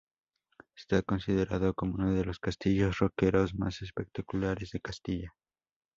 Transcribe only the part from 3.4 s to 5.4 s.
más espectaculares de Castilla.